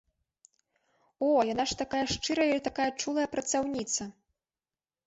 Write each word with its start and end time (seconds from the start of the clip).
О, 1.27 1.27
яна 1.51 1.67
ж 1.73 1.79
такая 1.83 2.01
шчырая 2.15 2.49
і 2.57 2.65
такая 2.69 2.89
чулая 2.99 3.27
працаўніца! 3.37 4.11